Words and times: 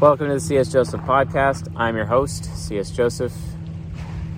Welcome 0.00 0.28
to 0.28 0.34
the 0.34 0.40
CS 0.40 0.70
Joseph 0.70 1.00
podcast. 1.00 1.66
I'm 1.74 1.96
your 1.96 2.04
host, 2.04 2.44
CS 2.44 2.92
Joseph, 2.92 3.32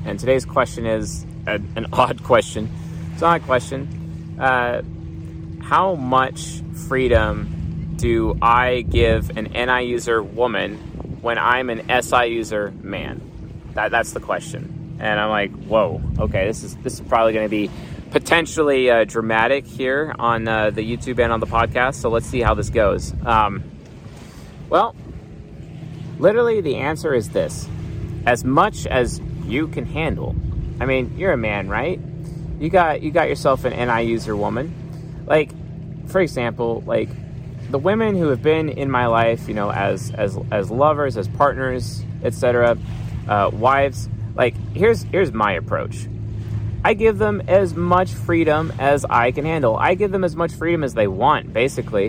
and 0.07 0.19
today's 0.19 0.47
question 0.47 0.87
is 0.87 1.27
a, 1.47 1.61
an 1.77 1.87
odd 1.93 2.23
question. 2.23 2.71
It's 3.13 3.21
not 3.21 3.43
a 3.43 3.45
question. 3.45 4.39
Uh, 4.41 4.81
how 5.63 5.97
much 5.97 6.63
freedom 6.89 7.95
do 7.97 8.37
I 8.43 8.81
give 8.81 9.37
an 9.37 9.53
NI 9.53 9.85
user 9.85 10.23
woman 10.23 10.92
when 11.23 11.39
I'm 11.39 11.71
an 11.71 12.03
SI 12.03 12.27
user 12.27 12.73
man? 12.83 13.23
That, 13.75 13.91
that's 13.91 14.13
the 14.13 14.21
question. 14.21 14.99
And 15.01 15.19
I'm 15.19 15.31
like, 15.31 15.53
whoa, 15.53 16.03
okay, 16.19 16.47
this 16.47 16.63
is 16.63 16.77
this 16.77 16.95
is 16.95 17.01
probably 17.01 17.33
going 17.33 17.47
to 17.47 17.51
be 17.51 17.71
potentially 18.11 18.91
uh, 18.91 19.05
dramatic 19.05 19.67
here 19.67 20.15
on 20.19 20.47
uh, 20.47 20.71
the 20.71 20.83
YouTube 20.83 21.19
and 21.19 21.33
on 21.33 21.41
the 21.41 21.47
podcast. 21.47 21.95
So 21.95 22.11
let's 22.11 22.27
see 22.27 22.41
how 22.41 22.55
this 22.55 22.69
goes. 22.69 23.15
Um, 23.25 23.65
well, 24.69 24.95
literally, 26.19 26.61
the 26.61 26.77
answer 26.77 27.15
is 27.15 27.31
this: 27.31 27.67
as 28.27 28.45
much 28.45 28.87
as 28.87 29.21
you 29.45 29.69
can 29.69 29.87
handle. 29.87 30.37
I 30.81 30.87
mean, 30.87 31.17
you're 31.17 31.33
a 31.33 31.37
man, 31.37 31.69
right? 31.69 32.01
You 32.59 32.69
got 32.69 33.03
you 33.03 33.11
got 33.11 33.29
yourself 33.29 33.65
an 33.65 33.73
NI 33.73 34.05
user 34.09 34.37
woman. 34.37 35.25
Like, 35.27 35.51
for 36.09 36.21
example, 36.21 36.83
like 36.87 37.09
the 37.71 37.79
women 37.79 38.17
who 38.17 38.29
have 38.29 38.43
been 38.43 38.69
in 38.69 38.91
my 38.91 39.07
life, 39.07 39.49
you 39.49 39.55
know, 39.55 39.71
as 39.71 40.13
as 40.13 40.39
as 40.51 40.71
lovers, 40.71 41.17
as 41.17 41.29
partners, 41.29 42.05
etc., 42.23 42.77
uh, 43.29 43.51
wives. 43.53 44.09
Like, 44.35 44.55
here's 44.75 45.03
here's 45.05 45.33
my 45.33 45.53
approach. 45.53 46.07
I 46.85 46.95
give 46.95 47.19
them 47.19 47.43
as 47.47 47.75
much 47.75 48.11
freedom 48.13 48.73
as 48.79 49.05
I 49.05 49.31
can 49.31 49.45
handle. 49.45 49.77
I 49.77 49.95
give 49.95 50.11
them 50.11 50.25
as 50.25 50.35
much 50.35 50.53
freedom 50.53 50.83
as 50.83 50.95
they 50.95 51.07
want, 51.07 51.53
basically, 51.53 52.09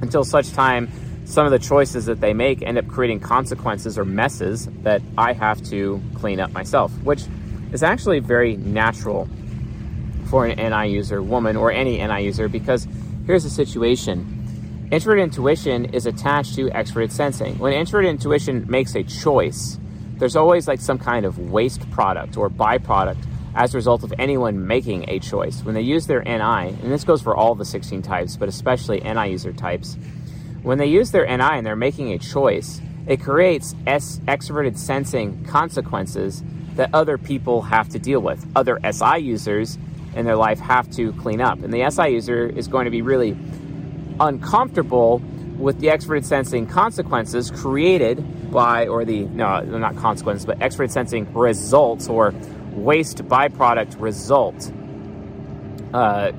until 0.00 0.24
such 0.24 0.52
time 0.52 0.90
some 1.26 1.44
of 1.44 1.52
the 1.52 1.58
choices 1.58 2.06
that 2.06 2.20
they 2.20 2.32
make 2.32 2.62
end 2.62 2.78
up 2.78 2.86
creating 2.86 3.20
consequences 3.20 3.98
or 3.98 4.04
messes 4.04 4.68
that 4.82 5.02
I 5.18 5.32
have 5.32 5.62
to 5.70 6.00
clean 6.14 6.40
up 6.40 6.52
myself, 6.52 6.92
which 7.02 7.24
is 7.72 7.82
actually 7.82 8.20
very 8.20 8.56
natural 8.56 9.28
for 10.26 10.46
an 10.46 10.56
NI 10.56 10.92
user, 10.92 11.22
woman, 11.22 11.56
or 11.56 11.70
any 11.70 11.98
NI 11.98 12.24
user, 12.24 12.48
because 12.48 12.86
here's 13.26 13.44
the 13.44 13.50
situation. 13.50 14.35
Introverted 14.92 15.24
intuition 15.24 15.86
is 15.86 16.06
attached 16.06 16.54
to 16.54 16.70
extroverted 16.70 17.10
sensing. 17.10 17.58
When 17.58 17.72
introverted 17.72 18.08
intuition 18.08 18.64
makes 18.68 18.94
a 18.94 19.02
choice, 19.02 19.80
there's 20.18 20.36
always 20.36 20.68
like 20.68 20.80
some 20.80 20.96
kind 20.96 21.26
of 21.26 21.50
waste 21.50 21.90
product 21.90 22.36
or 22.36 22.48
byproduct 22.48 23.18
as 23.56 23.74
a 23.74 23.78
result 23.78 24.04
of 24.04 24.14
anyone 24.16 24.68
making 24.68 25.10
a 25.10 25.18
choice. 25.18 25.64
When 25.64 25.74
they 25.74 25.82
use 25.82 26.06
their 26.06 26.22
NI, 26.22 26.68
and 26.68 26.92
this 26.92 27.02
goes 27.02 27.20
for 27.20 27.34
all 27.34 27.56
the 27.56 27.64
16 27.64 28.00
types, 28.02 28.36
but 28.36 28.48
especially 28.48 29.00
NI 29.00 29.30
user 29.30 29.52
types, 29.52 29.96
when 30.62 30.78
they 30.78 30.86
use 30.86 31.10
their 31.10 31.26
NI 31.26 31.56
and 31.58 31.66
they're 31.66 31.74
making 31.74 32.12
a 32.12 32.18
choice, 32.18 32.80
it 33.08 33.20
creates 33.20 33.74
S- 33.88 34.20
extroverted 34.28 34.78
sensing 34.78 35.44
consequences 35.46 36.44
that 36.76 36.90
other 36.94 37.18
people 37.18 37.62
have 37.62 37.88
to 37.88 37.98
deal 37.98 38.20
with. 38.20 38.46
Other 38.54 38.78
SI 38.88 39.18
users 39.18 39.78
in 40.14 40.24
their 40.26 40.36
life 40.36 40.60
have 40.60 40.88
to 40.92 41.12
clean 41.14 41.40
up. 41.40 41.60
And 41.62 41.74
the 41.74 41.90
SI 41.90 42.10
user 42.10 42.46
is 42.46 42.68
going 42.68 42.84
to 42.84 42.90
be 42.90 43.02
really 43.02 43.36
uncomfortable 44.20 45.18
with 45.58 45.80
the 45.80 45.88
extroverted 45.88 46.24
sensing 46.24 46.66
consequences 46.66 47.50
created 47.50 48.50
by, 48.50 48.86
or 48.86 49.04
the, 49.04 49.24
no, 49.26 49.60
not 49.60 49.96
consequences, 49.96 50.44
but 50.44 50.58
extroverted 50.58 50.90
sensing 50.90 51.32
results 51.32 52.08
or 52.08 52.34
waste 52.72 53.18
byproduct 53.24 54.00
result 54.00 54.70
uh, 55.94 56.32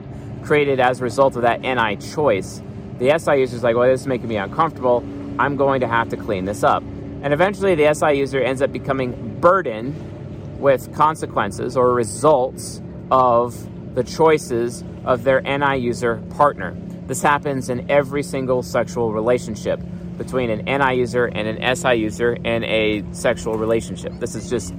created 0.43 0.79
as 0.79 1.01
a 1.01 1.03
result 1.03 1.35
of 1.35 1.41
that 1.41 1.61
NI 1.61 1.97
choice. 1.97 2.61
The 2.99 3.17
SI 3.17 3.39
user 3.39 3.55
is 3.55 3.63
like, 3.63 3.75
well, 3.75 3.89
this 3.89 4.01
is 4.01 4.07
making 4.07 4.27
me 4.27 4.37
uncomfortable. 4.37 5.03
I'm 5.39 5.55
going 5.55 5.81
to 5.81 5.87
have 5.87 6.09
to 6.09 6.17
clean 6.17 6.45
this 6.45 6.63
up. 6.63 6.83
And 6.83 7.33
eventually, 7.33 7.75
the 7.75 7.93
SI 7.93 8.13
user 8.13 8.39
ends 8.39 8.61
up 8.61 8.71
becoming 8.71 9.39
burdened 9.39 10.59
with 10.59 10.93
consequences 10.95 11.75
or 11.75 11.93
results 11.93 12.81
of 13.11 13.55
the 13.95 14.03
choices 14.03 14.83
of 15.05 15.23
their 15.23 15.41
NI 15.41 15.77
user 15.77 16.17
partner. 16.35 16.75
This 17.07 17.21
happens 17.21 17.69
in 17.69 17.89
every 17.89 18.21
single 18.21 18.61
sexual 18.61 19.13
relationship 19.13 19.79
between 20.17 20.49
an 20.49 20.65
NI 20.65 20.95
user 20.97 21.25
and 21.25 21.47
an 21.47 21.75
SI 21.75 21.93
user 21.93 22.33
in 22.33 22.63
a 22.65 23.03
sexual 23.13 23.57
relationship. 23.57 24.13
This 24.19 24.35
is 24.35 24.49
just, 24.49 24.73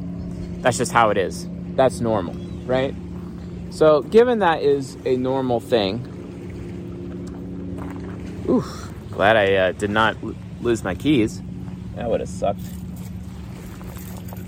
that's 0.63 0.77
just 0.77 0.93
how 0.93 1.11
it 1.11 1.17
is. 1.17 1.49
That's 1.75 2.01
normal, 2.01 2.35
right? 2.67 2.95
So, 3.71 4.03
given 4.03 4.41
that 4.41 4.63
is 4.63 4.97
a 5.05 5.17
normal 5.17 5.61
thing, 5.61 6.05
oof, 8.49 8.93
glad 9.13 9.37
I 9.37 9.55
uh, 9.55 9.73
did 9.73 9.91
not 9.91 10.17
l- 10.23 10.35
lose 10.61 10.83
my 10.83 10.95
keys. 10.95 11.41
That 11.95 12.11
would 12.11 12.21
have 12.21 12.29
sucked. 12.29 12.61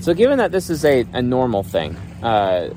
So, 0.00 0.12
given 0.14 0.38
that 0.38 0.52
this 0.52 0.70
is 0.70 0.84
a, 0.84 1.06
a 1.12 1.22
normal 1.22 1.62
thing, 1.62 1.96
uh, 2.22 2.74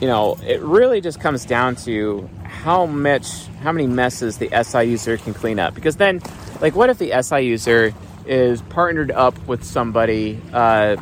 you 0.00 0.06
know, 0.06 0.38
it 0.46 0.60
really 0.62 1.00
just 1.00 1.20
comes 1.20 1.44
down 1.44 1.74
to 1.76 2.28
how 2.68 2.84
much, 2.84 3.46
how 3.62 3.72
many 3.72 3.86
messes 3.86 4.36
the 4.36 4.50
SI 4.62 4.82
user 4.82 5.16
can 5.16 5.32
clean 5.32 5.58
up. 5.58 5.74
Because 5.74 5.96
then, 5.96 6.20
like, 6.60 6.74
what 6.74 6.90
if 6.90 6.98
the 6.98 7.18
SI 7.22 7.40
user 7.40 7.94
is 8.26 8.60
partnered 8.60 9.10
up 9.10 9.38
with 9.46 9.64
somebody 9.64 10.38
uh, 10.52 10.96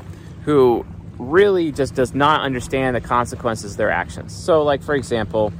who 0.44 0.87
really 1.19 1.72
just 1.72 1.97
does 1.97 2.15
not 2.15 2.43
understand 2.43 2.94
the 2.94 3.00
consequences 3.00 3.72
of 3.72 3.78
their 3.78 3.91
actions? 3.91 4.32
So, 4.32 4.62
like, 4.62 4.81
for 4.81 4.94
example, 4.94 5.53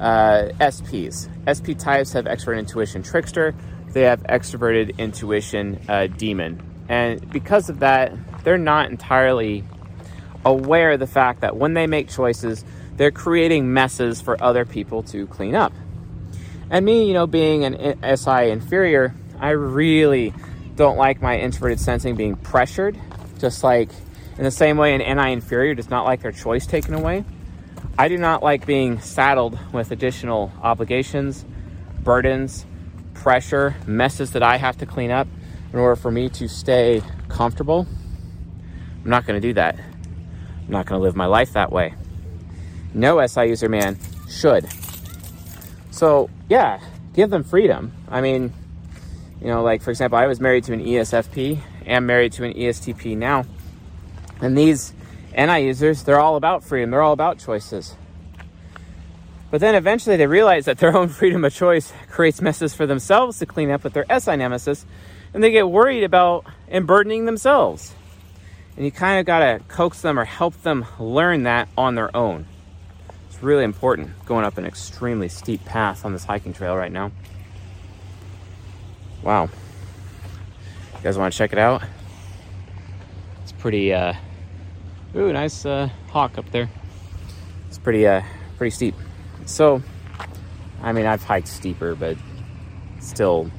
uh, 0.00 0.52
SPs. 0.58 1.28
SP 1.44 1.76
types 1.78 2.14
have 2.14 2.24
extroverted 2.24 2.60
intuition 2.60 3.02
trickster, 3.02 3.54
they 3.88 4.04
have 4.04 4.22
extroverted 4.22 4.96
intuition 4.96 5.78
uh, 5.86 6.06
demon. 6.06 6.62
And 6.88 7.30
because 7.30 7.68
of 7.68 7.80
that, 7.80 8.14
they're 8.42 8.56
not 8.56 8.90
entirely 8.90 9.64
aware 10.46 10.92
of 10.92 11.00
the 11.00 11.06
fact 11.06 11.42
that 11.42 11.56
when 11.56 11.74
they 11.74 11.86
make 11.86 12.08
choices, 12.08 12.64
they're 12.96 13.10
creating 13.10 13.72
messes 13.72 14.20
for 14.20 14.42
other 14.42 14.64
people 14.64 15.02
to 15.04 15.26
clean 15.26 15.54
up. 15.54 15.72
And 16.70 16.84
me, 16.84 17.06
you 17.06 17.14
know, 17.14 17.26
being 17.26 17.64
an 17.64 18.16
SI 18.16 18.50
inferior, 18.50 19.14
I 19.38 19.50
really 19.50 20.32
don't 20.76 20.96
like 20.96 21.20
my 21.20 21.38
introverted 21.38 21.80
sensing 21.80 22.16
being 22.16 22.36
pressured, 22.36 22.98
just 23.38 23.62
like 23.62 23.90
in 24.38 24.44
the 24.44 24.50
same 24.50 24.78
way 24.78 24.94
an 24.94 25.16
NI 25.16 25.32
inferior 25.32 25.74
does 25.74 25.90
not 25.90 26.04
like 26.04 26.22
their 26.22 26.32
choice 26.32 26.66
taken 26.66 26.94
away. 26.94 27.24
I 27.98 28.08
do 28.08 28.16
not 28.16 28.42
like 28.42 28.64
being 28.64 29.00
saddled 29.00 29.58
with 29.72 29.90
additional 29.90 30.50
obligations, 30.62 31.44
burdens, 32.02 32.64
pressure, 33.14 33.76
messes 33.86 34.32
that 34.32 34.42
I 34.42 34.56
have 34.56 34.78
to 34.78 34.86
clean 34.86 35.10
up 35.10 35.28
in 35.72 35.78
order 35.78 35.96
for 35.96 36.10
me 36.10 36.28
to 36.30 36.48
stay 36.48 37.02
comfortable. 37.28 37.86
I'm 39.04 39.10
not 39.10 39.26
going 39.26 39.40
to 39.40 39.46
do 39.46 39.52
that. 39.54 39.76
I'm 39.78 40.70
not 40.70 40.86
going 40.86 41.00
to 41.00 41.02
live 41.02 41.16
my 41.16 41.26
life 41.26 41.52
that 41.52 41.70
way. 41.70 41.94
No 42.94 43.24
SI 43.26 43.46
user 43.46 43.68
man 43.68 43.98
should. 44.28 44.68
So, 45.90 46.30
yeah, 46.48 46.80
give 47.14 47.30
them 47.30 47.44
freedom. 47.44 47.92
I 48.08 48.20
mean, 48.20 48.52
you 49.40 49.48
know, 49.48 49.62
like 49.62 49.82
for 49.82 49.90
example, 49.90 50.18
I 50.18 50.26
was 50.26 50.40
married 50.40 50.64
to 50.64 50.72
an 50.72 50.84
ESFP, 50.84 51.60
am 51.86 52.06
married 52.06 52.32
to 52.32 52.44
an 52.44 52.54
ESTP 52.54 53.16
now. 53.16 53.44
And 54.40 54.56
these 54.56 54.92
NI 55.36 55.66
users, 55.66 56.02
they're 56.02 56.20
all 56.20 56.36
about 56.36 56.64
freedom, 56.64 56.90
they're 56.90 57.02
all 57.02 57.12
about 57.12 57.38
choices. 57.38 57.96
But 59.50 59.60
then 59.60 59.74
eventually 59.74 60.16
they 60.16 60.26
realize 60.26 60.64
that 60.64 60.78
their 60.78 60.96
own 60.96 61.08
freedom 61.08 61.44
of 61.44 61.54
choice 61.54 61.92
creates 62.08 62.40
messes 62.40 62.74
for 62.74 62.86
themselves 62.86 63.38
to 63.38 63.46
clean 63.46 63.70
up 63.70 63.84
with 63.84 63.92
their 63.92 64.06
SI 64.18 64.36
nemesis, 64.36 64.86
and 65.34 65.42
they 65.42 65.50
get 65.50 65.68
worried 65.68 66.04
about 66.04 66.46
emburdening 66.68 67.24
themselves. 67.24 67.94
And 68.76 68.84
you 68.84 68.90
kind 68.90 69.20
of 69.20 69.26
got 69.26 69.40
to 69.40 69.60
coax 69.68 70.00
them 70.00 70.18
or 70.18 70.24
help 70.24 70.62
them 70.62 70.86
learn 70.98 71.42
that 71.42 71.68
on 71.76 71.94
their 71.94 72.14
own. 72.16 72.46
Really 73.42 73.64
important 73.64 74.24
going 74.24 74.44
up 74.44 74.56
an 74.56 74.64
extremely 74.64 75.28
steep 75.28 75.64
path 75.64 76.04
on 76.04 76.12
this 76.12 76.24
hiking 76.24 76.52
trail 76.52 76.76
right 76.76 76.92
now. 76.92 77.10
Wow. 79.20 79.44
You 80.94 81.02
guys 81.02 81.18
want 81.18 81.32
to 81.32 81.36
check 81.36 81.52
it 81.52 81.58
out? 81.58 81.82
It's 83.42 83.50
pretty, 83.50 83.92
uh, 83.92 84.14
ooh, 85.16 85.32
nice 85.32 85.66
uh, 85.66 85.88
hawk 86.10 86.38
up 86.38 86.48
there. 86.52 86.70
It's 87.66 87.78
pretty, 87.78 88.06
uh, 88.06 88.22
pretty 88.58 88.70
steep. 88.70 88.94
So, 89.44 89.82
I 90.80 90.92
mean, 90.92 91.06
I've 91.06 91.24
hiked 91.24 91.48
steeper, 91.48 91.96
but 91.96 92.16
still, 93.00 93.50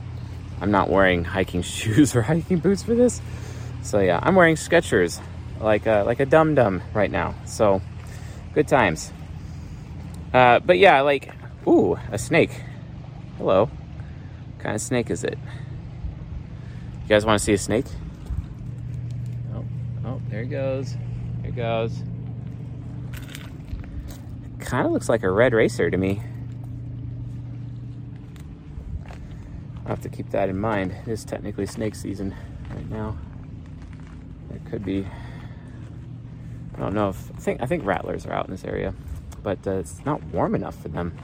I'm 0.62 0.72
not 0.72 0.90
wearing 0.90 1.24
hiking 1.26 1.62
shoes 1.62 2.16
or 2.16 2.22
hiking 2.22 2.60
boots 2.60 2.84
for 2.84 2.96
this. 2.96 3.22
So 3.82 4.00
yeah, 4.00 4.22
I'm 4.24 4.36
wearing 4.36 4.56
Skechers, 4.56 5.22
like 5.60 5.88
a, 5.88 6.04
like 6.06 6.22
a 6.22 6.26
dum 6.26 6.56
dum 6.56 6.82
right 6.94 7.12
now. 7.12 7.36
So, 7.46 7.82
good 8.54 8.70
times. 8.70 9.12
Uh, 10.34 10.60
but 10.60 10.80
yeah, 10.80 11.02
like, 11.02 11.34
ooh, 11.68 11.98
a 12.12 12.18
snake. 12.18 12.52
Hello. 13.38 13.66
What 13.66 14.60
kind 14.60 14.76
of 14.76 14.82
snake 14.82 15.10
is 15.10 15.24
it? 15.24 15.38
You 17.04 17.10
guys 17.10 17.26
want 17.26 17.38
to 17.38 17.44
see 17.44 17.54
a 17.54 17.58
snake? 17.58 17.86
Oh, 19.54 19.66
oh, 20.06 20.22
there 20.30 20.44
he 20.44 20.50
goes. 20.50 20.96
There 21.42 21.52
he 21.52 21.52
goes. 21.52 22.02
Kind 24.60 24.88
of 24.88 24.92
looks 24.92 25.10
like 25.10 25.24
a 25.24 25.30
red 25.30 25.54
racer 25.54 25.92
to 25.92 25.98
me. 25.98 26.22
I'll 29.84 29.90
have 29.90 30.02
to 30.02 30.10
keep 30.10 30.30
that 30.32 30.50
in 30.50 30.58
mind. 30.58 30.96
It 31.06 31.12
is 31.12 31.26
technically 31.26 31.66
snake 31.66 31.94
season 31.94 32.34
right 32.74 32.90
now. 32.90 33.18
It 34.54 34.66
could 34.66 34.86
be. 34.86 35.06
I 36.76 36.80
don't 36.80 36.94
know 36.94 37.10
if 37.10 37.32
I 37.32 37.40
think 37.40 37.62
I 37.62 37.66
think 37.66 37.86
rattlers 37.86 38.26
are 38.26 38.32
out 38.32 38.46
in 38.46 38.52
this 38.52 38.64
area, 38.64 38.96
but 39.44 39.68
uh, 39.68 39.72
it's 39.72 40.04
not 40.06 40.24
warm 40.26 40.56
enough 40.56 40.82
for 40.82 40.88
them. 40.88 41.16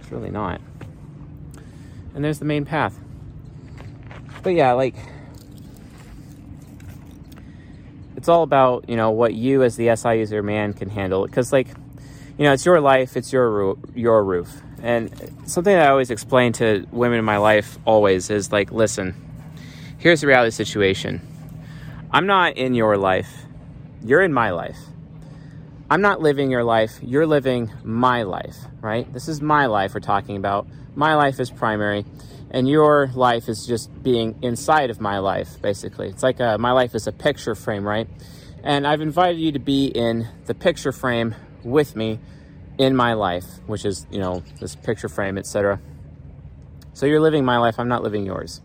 It's 0.00 0.10
really 0.10 0.30
not. 0.30 0.60
And 2.14 2.24
there's 2.24 2.38
the 2.38 2.44
main 2.44 2.64
path. 2.64 2.98
But 4.42 4.54
yeah, 4.54 4.72
like 4.72 4.94
it's 8.16 8.28
all 8.28 8.42
about 8.42 8.88
you 8.88 8.96
know 8.96 9.10
what 9.10 9.34
you 9.34 9.62
as 9.62 9.76
the 9.76 9.94
SI 9.94 10.18
user 10.18 10.42
man 10.42 10.72
can 10.72 10.88
handle 10.88 11.26
because 11.26 11.52
like 11.52 11.68
you 12.38 12.44
know 12.44 12.52
it's 12.52 12.64
your 12.64 12.80
life, 12.80 13.16
it's 13.16 13.32
your 13.32 13.50
roo- 13.50 13.78
your 13.94 14.24
roof, 14.24 14.62
and 14.82 15.10
something 15.46 15.74
I 15.74 15.88
always 15.88 16.10
explain 16.10 16.52
to 16.54 16.86
women 16.90 17.18
in 17.18 17.24
my 17.24 17.36
life 17.36 17.78
always 17.84 18.30
is 18.30 18.52
like, 18.52 18.72
listen, 18.72 19.14
here's 19.98 20.22
the 20.22 20.26
reality 20.26 20.50
situation. 20.50 21.20
I'm 22.10 22.26
not 22.26 22.56
in 22.56 22.74
your 22.74 22.96
life. 22.96 23.44
You're 24.04 24.22
in 24.22 24.32
my 24.32 24.50
life. 24.50 24.78
I'm 25.88 26.00
not 26.00 26.20
living 26.20 26.50
your 26.50 26.64
life. 26.64 26.98
You're 27.00 27.28
living 27.28 27.70
my 27.84 28.24
life, 28.24 28.56
right? 28.80 29.10
This 29.12 29.28
is 29.28 29.40
my 29.40 29.66
life 29.66 29.94
we're 29.94 30.00
talking 30.00 30.36
about. 30.36 30.66
My 30.96 31.14
life 31.14 31.38
is 31.38 31.48
primary, 31.48 32.04
and 32.50 32.68
your 32.68 33.08
life 33.14 33.48
is 33.48 33.64
just 33.64 34.02
being 34.02 34.36
inside 34.42 34.90
of 34.90 35.00
my 35.00 35.18
life, 35.18 35.62
basically. 35.62 36.08
It's 36.08 36.24
like 36.24 36.40
a, 36.40 36.58
my 36.58 36.72
life 36.72 36.96
is 36.96 37.06
a 37.06 37.12
picture 37.12 37.54
frame, 37.54 37.86
right? 37.86 38.08
And 38.64 38.84
I've 38.84 39.00
invited 39.00 39.38
you 39.38 39.52
to 39.52 39.60
be 39.60 39.86
in 39.86 40.26
the 40.46 40.54
picture 40.54 40.90
frame 40.90 41.36
with 41.62 41.94
me 41.94 42.18
in 42.78 42.96
my 42.96 43.12
life, 43.12 43.46
which 43.66 43.84
is, 43.84 44.08
you 44.10 44.18
know, 44.18 44.42
this 44.58 44.74
picture 44.74 45.08
frame, 45.08 45.38
etc. 45.38 45.78
So 46.94 47.06
you're 47.06 47.20
living 47.20 47.44
my 47.44 47.58
life, 47.58 47.78
I'm 47.78 47.88
not 47.88 48.02
living 48.02 48.26
yours. 48.26 48.60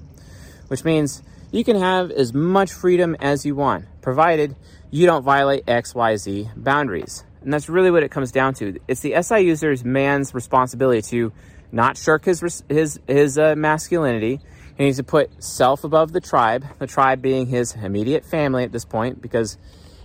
Which 0.69 0.83
means 0.83 1.21
you 1.51 1.63
can 1.63 1.75
have 1.75 2.09
as 2.09 2.33
much 2.33 2.73
freedom 2.73 3.15
as 3.19 3.45
you 3.45 3.53
want, 3.53 3.85
provided 4.01 4.56
you 4.91 5.05
don't 5.05 5.23
violate 5.23 5.65
XYZ 5.65 6.51
boundaries. 6.55 7.23
And 7.41 7.51
that's 7.51 7.69
really 7.69 7.89
what 7.89 8.03
it 8.03 8.11
comes 8.11 8.31
down 8.31 8.53
to. 8.55 8.77
It's 8.88 9.01
the 9.01 9.19
SI 9.21 9.39
user's 9.39 9.83
man's 9.83 10.35
responsibility 10.35 11.01
to 11.09 11.33
not 11.71 11.97
shirk 11.97 12.25
his 12.25 12.63
his 12.69 12.99
his 13.07 13.39
uh, 13.39 13.55
masculinity. 13.55 14.39
He 14.77 14.83
needs 14.83 14.97
to 14.97 15.03
put 15.03 15.43
self 15.43 15.83
above 15.83 16.11
the 16.11 16.21
tribe, 16.21 16.65
the 16.77 16.88
tribe 16.88 17.21
being 17.21 17.47
his 17.47 17.73
immediate 17.73 18.25
family 18.25 18.63
at 18.63 18.71
this 18.71 18.85
point, 18.85 19.21
because 19.21 19.57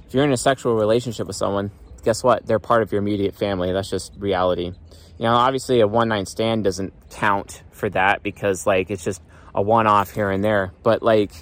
if 0.07 0.15
you're 0.15 0.25
in 0.25 0.33
a 0.33 0.37
sexual 0.37 0.77
relationship 0.77 1.27
with 1.27 1.37
someone, 1.37 1.71
guess 2.05 2.23
what? 2.23 2.47
They're 2.47 2.59
part 2.59 2.83
of 2.83 2.93
your 2.93 3.01
immediate 3.01 3.35
family. 3.35 3.73
That's 3.73 3.91
just 3.91 4.13
reality. 4.17 4.73
You 5.19 5.25
know, 5.25 5.35
obviously 5.35 5.81
a 5.81 5.87
one 5.87 6.09
night 6.09 6.29
stand 6.29 6.65
doesn't 6.65 6.93
count 7.11 7.63
for 7.71 7.91
that 7.91 8.23
because 8.23 8.67
like 8.67 8.91
it's 8.91 9.05
just 9.05 9.21
a 9.55 9.61
one 9.61 9.87
off 9.87 10.13
here 10.13 10.31
and 10.31 10.45
there. 10.45 10.73
But 10.83 11.03
like, 11.03 11.33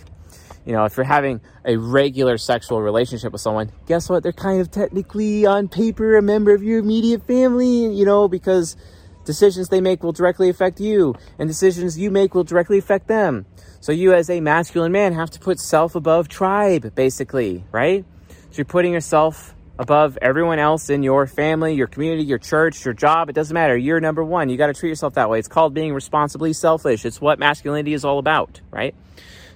you 0.65 0.73
know, 0.73 0.85
if 0.85 0.97
you're 0.97 1.05
having 1.05 1.41
a 1.65 1.77
regular 1.77 2.39
sexual 2.39 2.81
relationship 2.81 3.33
with 3.33 3.41
someone, 3.41 3.71
guess 3.87 4.09
what? 4.09 4.23
They're 4.23 4.33
kind 4.33 4.61
of 4.61 4.71
technically 4.71 5.45
on 5.47 5.69
paper 5.69 6.17
a 6.17 6.23
member 6.23 6.55
of 6.55 6.63
your 6.63 6.79
immediate 6.79 7.27
family, 7.27 7.95
you 7.95 8.05
know, 8.05 8.29
because 8.29 8.77
decisions 9.25 9.69
they 9.69 9.81
make 9.81 10.03
will 10.03 10.13
directly 10.13 10.49
affect 10.49 10.81
you 10.81 11.15
and 11.39 11.49
decisions 11.49 11.99
you 11.99 12.11
make 12.11 12.35
will 12.35 12.45
directly 12.45 12.79
affect 12.79 13.09
them. 13.09 13.47
So 13.81 13.93
you 13.93 14.15
as 14.15 14.31
a 14.31 14.41
masculine 14.41 14.93
man 14.93 15.13
have 15.13 15.31
to 15.33 15.41
put 15.41 15.61
self 15.61 15.95
above 15.95 16.29
tribe, 16.29 16.95
basically, 16.95 17.65
right? 17.71 18.05
So 18.29 18.59
you're 18.59 18.65
putting 18.65 18.93
yourself 18.93 19.55
above 19.79 20.17
everyone 20.23 20.59
else 20.59 20.89
in 20.89 21.03
your 21.03 21.27
family, 21.27 21.75
your 21.75 21.89
community, 21.89 22.23
your 22.23 22.39
church, 22.39 22.85
your 22.85 22.95
job. 22.95 23.29
It 23.29 23.35
doesn't 23.35 23.53
matter. 23.53 23.77
You're 23.77 24.01
number 24.01 24.25
one. 24.25 24.49
You 24.49 24.57
got 24.57 24.69
to 24.69 24.75
treat 24.75 24.89
yourself 24.89 25.15
that 25.15 25.29
way. 25.29 25.39
It's 25.39 25.49
called 25.49 25.75
being 25.75 25.93
responsibly 25.93 26.53
selfish. 26.53 27.05
It's 27.05 27.21
what 27.21 27.39
masculinity 27.39 27.93
is 27.93 28.05
all 28.05 28.19
about, 28.19 28.61
right? 28.71 28.95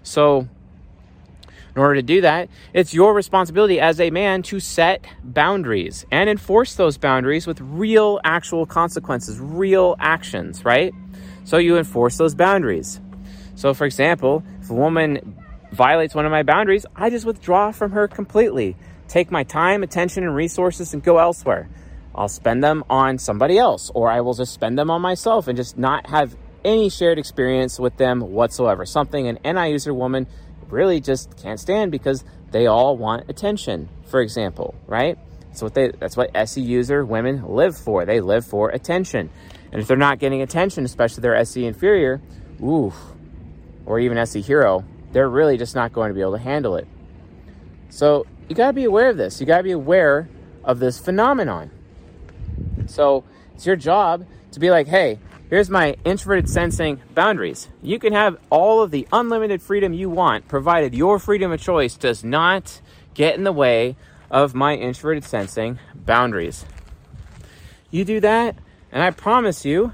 So, 0.02 0.48
in 1.78 1.82
order 1.84 1.94
to 1.94 2.02
do 2.02 2.22
that, 2.22 2.48
it's 2.74 2.92
your 2.92 3.14
responsibility 3.14 3.78
as 3.78 4.00
a 4.00 4.10
man 4.10 4.42
to 4.42 4.58
set 4.58 5.04
boundaries 5.22 6.04
and 6.10 6.28
enforce 6.28 6.74
those 6.74 6.98
boundaries 6.98 7.46
with 7.46 7.60
real, 7.60 8.18
actual 8.24 8.66
consequences, 8.66 9.38
real 9.38 9.94
actions, 10.00 10.64
right? 10.64 10.92
So, 11.44 11.56
you 11.58 11.78
enforce 11.78 12.16
those 12.16 12.34
boundaries. 12.34 13.00
So, 13.54 13.74
for 13.74 13.84
example, 13.84 14.42
if 14.60 14.70
a 14.70 14.74
woman 14.74 15.38
violates 15.70 16.16
one 16.16 16.26
of 16.26 16.32
my 16.32 16.42
boundaries, 16.42 16.84
I 16.96 17.10
just 17.10 17.24
withdraw 17.24 17.70
from 17.70 17.92
her 17.92 18.08
completely 18.08 18.74
take 19.06 19.30
my 19.30 19.44
time, 19.44 19.84
attention, 19.84 20.24
and 20.24 20.34
resources 20.34 20.92
and 20.94 21.02
go 21.02 21.18
elsewhere. 21.18 21.68
I'll 22.12 22.28
spend 22.28 22.64
them 22.64 22.82
on 22.90 23.18
somebody 23.18 23.56
else, 23.56 23.92
or 23.94 24.10
I 24.10 24.20
will 24.22 24.34
just 24.34 24.52
spend 24.52 24.76
them 24.76 24.90
on 24.90 25.00
myself 25.00 25.46
and 25.46 25.56
just 25.56 25.78
not 25.78 26.10
have 26.10 26.36
any 26.64 26.90
shared 26.90 27.18
experience 27.18 27.78
with 27.78 27.96
them 27.98 28.20
whatsoever. 28.20 28.84
Something 28.84 29.28
an 29.28 29.38
NI 29.44 29.70
user 29.70 29.94
woman 29.94 30.26
really 30.68 31.00
just 31.00 31.36
can't 31.36 31.58
stand 31.58 31.90
because 31.90 32.24
they 32.50 32.66
all 32.66 32.96
want 32.96 33.28
attention, 33.28 33.88
for 34.06 34.20
example, 34.20 34.74
right? 34.86 35.18
That's 35.48 35.62
what 35.62 35.74
they 35.74 35.88
that's 35.88 36.16
what 36.16 36.30
SE 36.34 36.60
user 36.60 37.04
women 37.04 37.44
live 37.46 37.76
for. 37.76 38.04
They 38.04 38.20
live 38.20 38.46
for 38.46 38.70
attention. 38.70 39.30
And 39.72 39.82
if 39.82 39.88
they're 39.88 39.96
not 39.96 40.18
getting 40.18 40.42
attention, 40.42 40.84
especially 40.84 41.22
their 41.22 41.36
SE 41.36 41.64
inferior, 41.64 42.20
ooh, 42.62 42.92
or 43.84 43.98
even 44.00 44.18
SE 44.18 44.40
hero, 44.40 44.84
they're 45.12 45.28
really 45.28 45.56
just 45.56 45.74
not 45.74 45.92
going 45.92 46.08
to 46.08 46.14
be 46.14 46.20
able 46.20 46.32
to 46.32 46.42
handle 46.42 46.76
it. 46.76 46.86
So 47.90 48.26
you 48.48 48.54
got 48.54 48.68
to 48.68 48.72
be 48.72 48.84
aware 48.84 49.10
of 49.10 49.16
this. 49.16 49.40
You 49.40 49.46
got 49.46 49.58
to 49.58 49.62
be 49.62 49.72
aware 49.72 50.28
of 50.64 50.78
this 50.78 50.98
phenomenon. 50.98 51.70
So 52.86 53.24
it's 53.54 53.66
your 53.66 53.76
job 53.76 54.26
to 54.52 54.60
be 54.60 54.70
like, 54.70 54.86
hey, 54.86 55.18
here's 55.50 55.70
my 55.70 55.96
introverted 56.04 56.48
sensing 56.48 57.00
boundaries. 57.14 57.68
You 57.82 57.98
can 57.98 58.12
have 58.12 58.38
all 58.50 58.82
of 58.82 58.90
the 58.90 59.06
unlimited 59.12 59.62
freedom 59.62 59.92
you 59.92 60.10
want, 60.10 60.48
provided 60.48 60.94
your 60.94 61.18
freedom 61.18 61.52
of 61.52 61.60
choice 61.60 61.96
does 61.96 62.24
not 62.24 62.80
get 63.14 63.36
in 63.36 63.44
the 63.44 63.52
way 63.52 63.96
of 64.30 64.54
my 64.54 64.74
introverted 64.74 65.24
sensing 65.24 65.78
boundaries. 65.94 66.64
You 67.90 68.04
do 68.04 68.20
that, 68.20 68.56
and 68.92 69.02
I 69.02 69.10
promise 69.10 69.64
you, 69.64 69.92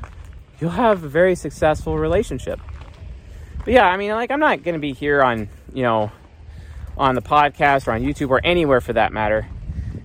you'll 0.61 0.71
have 0.71 1.05
a 1.05 1.09
very 1.09 1.35
successful 1.35 1.99
relationship. 1.99 2.61
But 3.65 3.75
yeah, 3.75 3.87
I 3.87 3.97
mean, 3.97 4.11
like, 4.13 4.31
I'm 4.31 4.41
not 4.41 4.63
going 4.63 4.75
to 4.75 4.81
be 4.81 4.93
here 4.93 5.23
on, 5.23 5.49
you 5.73 5.83
know, 5.83 6.11
on 6.97 7.15
the 7.15 7.23
podcast 7.23 7.89
or 7.89 7.93
on 7.93 8.03
YouTube 8.03 8.31
or 8.31 8.41
anywhere 8.45 8.81
for 8.81 8.93
that 8.93 9.13
matter 9.13 9.49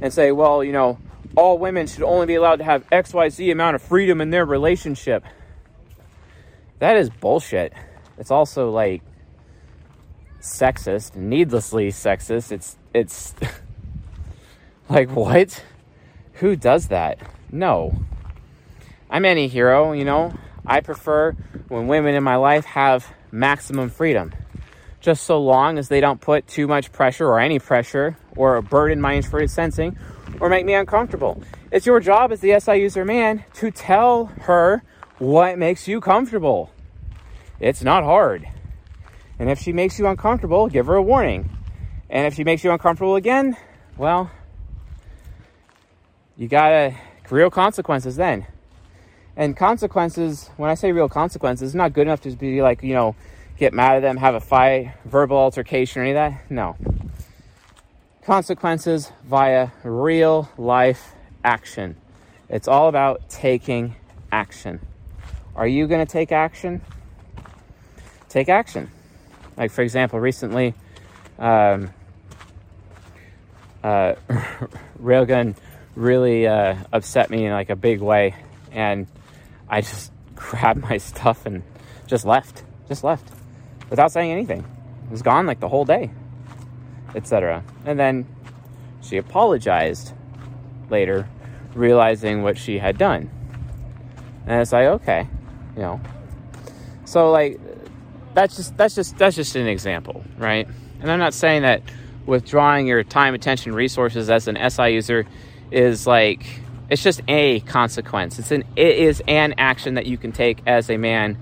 and 0.01 0.13
say, 0.13 0.31
well, 0.31 0.63
you 0.63 0.71
know, 0.71 0.97
all 1.35 1.57
women 1.57 1.87
should 1.87 2.03
only 2.03 2.25
be 2.25 2.35
allowed 2.35 2.57
to 2.57 2.63
have 2.63 2.87
XYZ 2.89 3.51
amount 3.51 3.75
of 3.75 3.81
freedom 3.81 4.21
in 4.21 4.29
their 4.29 4.45
relationship. 4.45 5.23
That 6.79 6.97
is 6.97 7.09
bullshit. 7.09 7.73
It's 8.17 8.31
also 8.31 8.71
like 8.71 9.01
sexist, 10.41 11.15
needlessly 11.15 11.89
sexist. 11.89 12.51
It's 12.51 12.77
it's 12.93 13.35
like 14.89 15.09
what? 15.11 15.63
Who 16.33 16.55
does 16.55 16.87
that? 16.87 17.19
No. 17.51 17.93
I'm 19.09 19.23
NI 19.23 19.47
hero, 19.47 19.91
you 19.91 20.05
know. 20.05 20.33
I 20.65 20.81
prefer 20.81 21.33
when 21.67 21.87
women 21.87 22.15
in 22.15 22.23
my 22.23 22.35
life 22.35 22.65
have 22.65 23.11
maximum 23.31 23.89
freedom 23.89 24.33
just 25.01 25.23
so 25.23 25.39
long 25.39 25.77
as 25.77 25.87
they 25.87 26.01
don't 26.01 26.19
put 26.19 26.47
too 26.47 26.67
much 26.67 26.91
pressure 26.91 27.25
or 27.25 27.39
any 27.39 27.59
pressure 27.59 28.17
or 28.35 28.61
burden 28.61 28.99
my 28.99 29.15
introverted 29.15 29.49
sensing 29.49 29.97
or 30.39 30.49
make 30.49 30.65
me 30.65 30.73
uncomfortable. 30.73 31.41
It's 31.71 31.85
your 31.85 31.99
job 31.99 32.31
as 32.31 32.41
the 32.41 32.59
SI 32.59 32.75
user 32.75 33.05
man 33.05 33.43
to 33.55 33.71
tell 33.71 34.25
her 34.41 34.83
what 35.19 35.57
makes 35.57 35.87
you 35.87 36.01
comfortable. 36.01 36.71
It's 37.59 37.83
not 37.83 38.03
hard. 38.03 38.47
And 39.37 39.49
if 39.49 39.59
she 39.59 39.73
makes 39.73 39.99
you 39.99 40.07
uncomfortable, 40.07 40.67
give 40.67 40.87
her 40.87 40.95
a 40.95 41.01
warning. 41.01 41.49
And 42.09 42.25
if 42.25 42.33
she 42.33 42.43
makes 42.43 42.63
you 42.63 42.71
uncomfortable 42.71 43.15
again, 43.15 43.55
well, 43.97 44.31
you 46.37 46.47
gotta 46.47 46.95
real 47.29 47.49
consequences 47.49 48.15
then. 48.15 48.47
And 49.35 49.55
consequences, 49.55 50.49
when 50.57 50.69
I 50.69 50.73
say 50.73 50.91
real 50.91 51.09
consequences, 51.09 51.75
not 51.75 51.93
good 51.93 52.07
enough 52.07 52.21
to 52.21 52.31
be 52.31 52.61
like, 52.61 52.81
you 52.81 52.93
know, 52.93 53.15
get 53.57 53.73
mad 53.73 53.97
at 53.97 54.01
them, 54.01 54.17
have 54.17 54.35
a 54.35 54.39
fight, 54.39 54.93
verbal 55.05 55.37
altercation, 55.37 56.01
or 56.01 56.05
any 56.05 56.11
of 56.11 56.15
that. 56.15 56.49
No. 56.49 56.75
Consequences 58.23 59.11
via 59.25 59.69
real 59.83 60.49
life 60.57 61.13
action. 61.43 61.95
It's 62.49 62.67
all 62.67 62.89
about 62.89 63.29
taking 63.29 63.95
action. 64.31 64.79
Are 65.59 65.67
you 65.67 65.87
going 65.87 65.99
to 65.99 66.09
take 66.09 66.31
action? 66.31 66.79
Take 68.29 68.47
action. 68.47 68.89
Like, 69.57 69.71
for 69.71 69.81
example, 69.81 70.17
recently, 70.17 70.73
um, 71.37 71.89
uh, 73.83 74.15
Railgun 75.03 75.57
really 75.97 76.47
uh, 76.47 76.77
upset 76.93 77.29
me 77.29 77.45
in 77.45 77.51
like 77.51 77.69
a 77.69 77.75
big 77.75 77.99
way, 77.99 78.35
and 78.71 79.05
I 79.67 79.81
just 79.81 80.13
grabbed 80.35 80.79
my 80.79 80.97
stuff 80.97 81.45
and 81.45 81.63
just 82.07 82.23
left. 82.23 82.63
Just 82.87 83.03
left 83.03 83.29
without 83.89 84.13
saying 84.13 84.31
anything. 84.31 84.59
It 84.59 85.11
was 85.11 85.21
gone 85.21 85.45
like 85.45 85.59
the 85.59 85.67
whole 85.67 85.83
day, 85.83 86.09
etc. 87.15 87.65
And 87.85 87.99
then 87.99 88.25
She 89.01 89.17
apologized 89.17 90.13
later, 90.89 91.27
realizing 91.73 92.43
what 92.43 92.57
she 92.57 92.77
had 92.77 92.97
done. 92.97 93.29
And 94.47 94.61
it's 94.61 94.71
like, 94.71 94.85
okay, 94.85 95.27
you 95.79 95.85
know. 95.85 96.01
So 97.05 97.31
like 97.31 97.59
that's 98.33 98.57
just 98.57 98.75
that's 98.77 98.95
just 98.95 99.17
that's 99.17 99.35
just 99.35 99.55
an 99.55 99.67
example, 99.67 100.23
right? 100.37 100.67
And 100.99 101.09
I'm 101.09 101.19
not 101.19 101.33
saying 101.33 101.61
that 101.61 101.81
withdrawing 102.25 102.85
your 102.85 103.03
time, 103.03 103.33
attention, 103.33 103.73
resources 103.73 104.29
as 104.29 104.47
an 104.47 104.57
SI 104.69 104.89
user 104.89 105.25
is 105.71 106.05
like 106.05 106.61
it's 106.89 107.01
just 107.01 107.21
a 107.27 107.61
consequence. 107.61 108.39
It's 108.39 108.51
an 108.51 108.65
it 108.75 108.97
is 108.97 109.23
an 109.27 109.55
action 109.57 109.93
that 109.93 110.05
you 110.05 110.17
can 110.17 110.33
take 110.33 110.61
as 110.67 110.89
a 110.89 110.97
man 110.97 111.37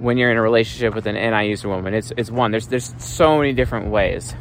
when 0.00 0.18
you're 0.18 0.30
in 0.30 0.36
a 0.36 0.42
relationship 0.42 0.94
with 0.94 1.06
an 1.06 1.14
NI 1.14 1.48
user 1.48 1.68
woman. 1.68 1.94
It's 1.94 2.12
it's 2.16 2.30
one. 2.30 2.50
There's 2.50 2.66
there's 2.66 2.92
so 2.98 3.38
many 3.38 3.52
different 3.52 3.90
ways. 3.90 4.34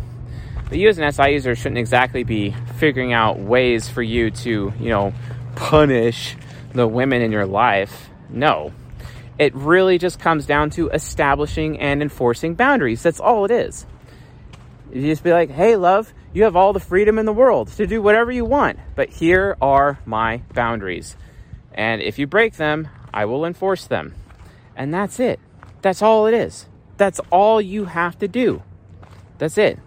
But 0.67 0.79
you 0.79 0.89
as 0.89 0.97
an 0.97 1.11
SI 1.11 1.33
user 1.33 1.55
shouldn't 1.55 1.77
exactly 1.77 2.23
be 2.23 2.55
figuring 2.77 3.13
out 3.13 3.37
ways 3.39 3.87
for 3.87 4.01
you 4.01 4.31
to, 4.31 4.73
you 4.79 4.89
know, 4.89 5.13
punish 5.55 6.35
the 6.73 6.87
women 6.87 7.21
in 7.21 7.31
your 7.31 7.45
life. 7.45 8.09
No. 8.29 8.73
It 9.37 9.53
really 9.55 9.97
just 9.97 10.19
comes 10.19 10.45
down 10.45 10.69
to 10.71 10.89
establishing 10.89 11.79
and 11.79 12.01
enforcing 12.01 12.55
boundaries. 12.55 13.03
That's 13.03 13.19
all 13.19 13.45
it 13.45 13.51
is. 13.51 13.85
You 14.93 15.01
just 15.01 15.23
be 15.23 15.33
like, 15.33 15.49
hey, 15.49 15.75
love, 15.75 16.13
you 16.33 16.43
have 16.43 16.55
all 16.55 16.71
the 16.71 16.79
freedom 16.79 17.19
in 17.19 17.25
the 17.25 17.33
world 17.33 17.67
to 17.69 17.87
do 17.87 18.01
whatever 18.01 18.31
you 18.31 18.45
want, 18.45 18.79
but 18.95 19.09
here 19.09 19.57
are 19.61 19.99
my 20.05 20.43
boundaries. 20.53 21.17
And 21.73 22.01
if 22.01 22.17
you 22.17 22.27
break 22.27 22.55
them, 22.55 22.87
I 23.13 23.25
will 23.25 23.45
enforce 23.45 23.85
them. 23.87 24.15
And 24.75 24.93
that's 24.93 25.19
it. 25.19 25.39
That's 25.81 26.01
all 26.01 26.27
it 26.27 26.33
is. 26.33 26.67
That's 26.97 27.19
all 27.29 27.61
you 27.61 27.85
have 27.85 28.17
to 28.19 28.27
do. 28.27 28.63
That's 29.37 29.57
it. 29.57 29.79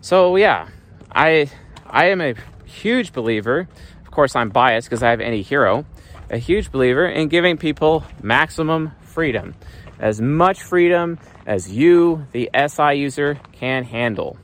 So 0.00 0.36
yeah, 0.36 0.68
I 1.12 1.50
I 1.86 2.06
am 2.06 2.20
a 2.20 2.34
huge 2.64 3.12
believer. 3.12 3.68
Of 4.04 4.10
course, 4.10 4.34
I'm 4.36 4.50
biased 4.50 4.88
because 4.88 5.02
I 5.02 5.10
have 5.10 5.20
NI 5.20 5.42
hero. 5.42 5.86
A 6.30 6.38
huge 6.38 6.72
believer 6.72 7.06
in 7.06 7.28
giving 7.28 7.56
people 7.56 8.04
maximum 8.22 8.92
freedom, 9.02 9.54
as 9.98 10.20
much 10.20 10.62
freedom 10.62 11.18
as 11.46 11.70
you, 11.70 12.26
the 12.32 12.50
SI 12.54 12.94
user, 12.94 13.38
can 13.52 13.84
handle. 13.84 14.36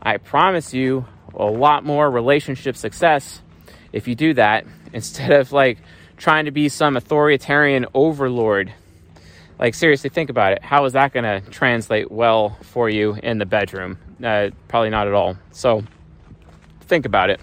I 0.00 0.18
promise 0.18 0.72
you 0.72 1.06
a 1.34 1.44
lot 1.44 1.84
more 1.84 2.10
relationship 2.10 2.76
success 2.76 3.42
if 3.92 4.08
you 4.08 4.14
do 4.14 4.34
that 4.34 4.66
instead 4.92 5.32
of 5.32 5.52
like 5.52 5.78
trying 6.16 6.46
to 6.46 6.50
be 6.50 6.68
some 6.68 6.96
authoritarian 6.96 7.86
overlord. 7.92 8.72
Like, 9.58 9.74
seriously, 9.74 10.10
think 10.10 10.28
about 10.28 10.52
it. 10.52 10.62
How 10.62 10.84
is 10.84 10.92
that 10.92 11.12
going 11.12 11.24
to 11.24 11.40
translate 11.50 12.10
well 12.10 12.58
for 12.62 12.90
you 12.90 13.14
in 13.22 13.38
the 13.38 13.46
bedroom? 13.46 13.98
Uh, 14.22 14.50
probably 14.68 14.90
not 14.90 15.06
at 15.06 15.14
all. 15.14 15.36
So, 15.50 15.82
think 16.82 17.06
about 17.06 17.30
it. 17.30 17.40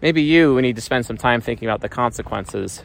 Maybe 0.00 0.22
you 0.22 0.60
need 0.60 0.76
to 0.76 0.82
spend 0.82 1.06
some 1.06 1.16
time 1.16 1.40
thinking 1.40 1.68
about 1.68 1.80
the 1.80 1.88
consequences, 1.88 2.84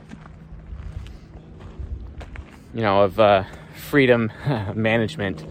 you 2.74 2.82
know, 2.82 3.04
of 3.04 3.20
uh, 3.20 3.44
freedom 3.76 4.32
management, 4.74 5.46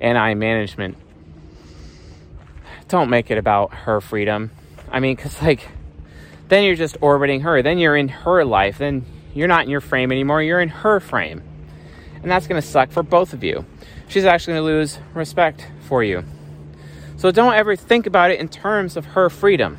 NI 0.00 0.34
management. 0.34 0.98
Don't 2.88 3.08
make 3.08 3.30
it 3.30 3.38
about 3.38 3.72
her 3.72 4.02
freedom. 4.02 4.50
I 4.90 5.00
mean, 5.00 5.16
because, 5.16 5.40
like, 5.40 5.68
then 6.48 6.64
you're 6.64 6.74
just 6.76 6.98
orbiting 7.00 7.40
her. 7.40 7.62
Then 7.62 7.78
you're 7.78 7.96
in 7.96 8.08
her 8.08 8.44
life. 8.44 8.78
Then 8.78 9.06
you're 9.34 9.48
not 9.48 9.64
in 9.64 9.70
your 9.70 9.80
frame 9.80 10.12
anymore. 10.12 10.42
You're 10.42 10.60
in 10.60 10.68
her 10.68 11.00
frame. 11.00 11.42
And 12.22 12.30
that's 12.30 12.46
going 12.46 12.60
to 12.60 12.66
suck 12.66 12.90
for 12.90 13.02
both 13.02 13.32
of 13.32 13.42
you. 13.42 13.64
She's 14.08 14.24
actually 14.24 14.54
going 14.54 14.66
to 14.66 14.74
lose 14.74 14.98
respect 15.14 15.70
for 15.86 16.02
you. 16.02 16.24
So 17.16 17.30
don't 17.30 17.54
ever 17.54 17.76
think 17.76 18.06
about 18.06 18.30
it 18.30 18.40
in 18.40 18.48
terms 18.48 18.96
of 18.96 19.06
her 19.06 19.30
freedom. 19.30 19.78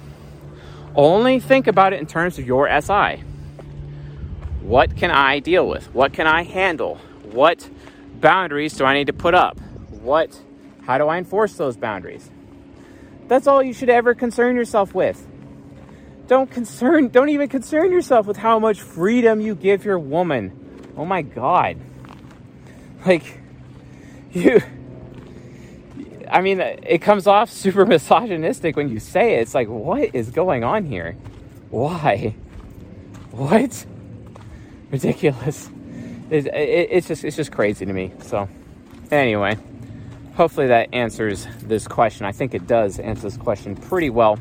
Only 0.96 1.40
think 1.40 1.68
about 1.68 1.94
it 1.94 2.00
in 2.00 2.08
terms 2.08 2.40
of 2.40 2.46
your 2.46 2.68
SI. 2.82 3.24
What 4.62 4.96
can 4.96 5.12
I 5.12 5.40
deal 5.40 5.68
with? 5.68 5.94
What 5.94 6.14
can 6.14 6.28
I 6.28 6.44
handle? 6.44 6.96
What 7.32 7.70
boundaries 8.20 8.76
do 8.76 8.86
I 8.86 8.94
need 8.94 9.08
to 9.08 9.14
put 9.14 9.34
up? 9.34 9.60
What 10.02 10.40
how 10.86 10.98
do 10.98 11.08
I 11.08 11.18
enforce 11.18 11.54
those 11.54 11.78
boundaries? 11.78 12.30
That's 13.28 13.46
all 13.48 13.62
you 13.62 13.74
should 13.74 13.90
ever 13.90 14.16
concern 14.16 14.56
yourself 14.56 14.94
with. 14.96 15.26
Don't 16.28 16.50
concern 16.50 17.10
don't 17.10 17.30
even 17.30 17.48
concern 17.48 17.92
yourself 17.92 18.26
with 18.26 18.38
how 18.38 18.60
much 18.60 18.82
freedom 18.82 19.42
you 19.42 19.56
give 19.56 19.86
your 19.86 20.00
woman. 20.00 20.92
Oh 20.98 21.06
my 21.06 21.22
god. 21.22 21.78
Like 23.06 23.40
you 24.32 24.62
I 26.30 26.42
mean, 26.42 26.60
it 26.60 27.02
comes 27.02 27.28
off 27.28 27.50
super 27.52 27.86
misogynistic 27.86 28.76
when 28.76 28.90
you 28.90 29.00
say 29.00 29.36
it. 29.36 29.42
It's 29.42 29.56
like, 29.56 29.68
what 29.68 30.14
is 30.14 30.30
going 30.30 30.64
on 30.64 30.86
here? 30.86 31.14
Why? 31.70 32.36
What? 33.32 33.86
Ridiculous. 34.92 35.70
It's, 36.30 36.48
it's 36.52 37.08
just 37.08 37.24
it's 37.24 37.36
just 37.36 37.52
crazy 37.52 37.86
to 37.86 37.94
me. 37.94 38.12
So, 38.22 38.48
anyway, 39.12 39.58
hopefully 40.36 40.68
that 40.68 40.94
answers 40.94 41.48
this 41.62 41.88
question. 41.88 42.26
I 42.26 42.32
think 42.32 42.54
it 42.54 42.68
does 42.68 43.00
answer 43.00 43.24
this 43.24 43.38
question 43.38 43.76
pretty 43.76 44.10
well. 44.10 44.40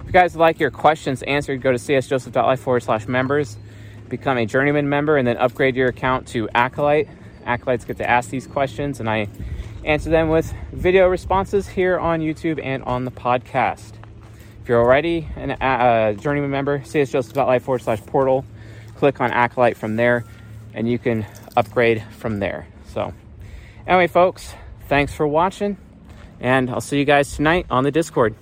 If 0.00 0.06
you 0.06 0.12
guys 0.12 0.36
like 0.36 0.60
your 0.60 0.70
questions 0.70 1.22
answered, 1.22 1.60
go 1.62 1.72
to 1.72 1.78
csjoseph.life 1.78 2.60
forward 2.60 2.82
slash 2.82 3.06
members, 3.06 3.56
become 4.08 4.38
a 4.38 4.46
journeyman 4.46 4.88
member, 4.88 5.16
and 5.16 5.26
then 5.26 5.36
upgrade 5.36 5.76
your 5.76 5.88
account 5.88 6.26
to 6.28 6.48
Acolyte. 6.54 7.08
Acolytes 7.46 7.84
get 7.84 7.96
to 7.98 8.08
ask 8.08 8.30
these 8.30 8.46
questions, 8.46 9.00
and 9.00 9.08
I 9.08 9.28
answer 9.84 10.10
them 10.10 10.28
with 10.28 10.52
video 10.72 11.08
responses 11.08 11.68
here 11.68 11.98
on 11.98 12.20
YouTube 12.20 12.60
and 12.62 12.82
on 12.84 13.04
the 13.04 13.10
podcast. 13.10 13.92
If 14.62 14.68
you're 14.68 14.82
already 14.82 15.28
a 15.36 15.62
uh, 15.62 16.12
journeyman 16.14 16.50
member, 16.50 16.78
csjoseph.life 16.78 17.62
forward 17.62 17.82
slash 17.82 18.00
portal, 18.06 18.44
click 18.96 19.20
on 19.20 19.30
Acolyte 19.30 19.76
from 19.76 19.96
there, 19.96 20.24
and 20.72 20.88
you 20.88 20.98
can 20.98 21.26
upgrade 21.56 22.02
from 22.12 22.40
there. 22.40 22.66
So, 22.86 23.12
anyway, 23.86 24.06
folks, 24.06 24.54
thanks 24.88 25.12
for 25.12 25.26
watching, 25.26 25.76
and 26.40 26.70
I'll 26.70 26.80
see 26.80 26.98
you 26.98 27.04
guys 27.04 27.36
tonight 27.36 27.66
on 27.70 27.84
the 27.84 27.90
Discord. 27.90 28.34